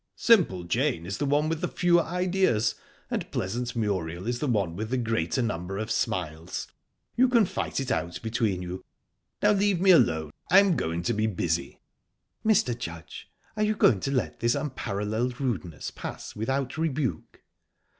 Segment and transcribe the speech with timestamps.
[0.15, 2.73] "Simple Jane is the one with the fewer ideas,
[3.11, 6.67] and pleasant Muriel is the one with the greater number of smiles.
[7.15, 10.31] You can fight it out between you...Now leave me alone.
[10.49, 11.77] I'm going to be busy."
[12.43, 12.75] "Mr.
[12.75, 17.43] Judge, are you going to let this unparalleled rudeness pass without rebuke?"